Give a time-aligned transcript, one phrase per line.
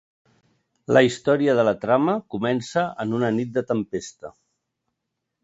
[0.97, 4.35] La història de la trama comença en una nit de tempesta.